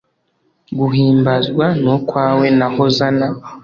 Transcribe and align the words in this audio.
Guhimbazwa 0.77 1.65
ni 1.81 1.89
ukwawe 1.95 2.45
na 2.59 2.67
Hosana 2.75 3.27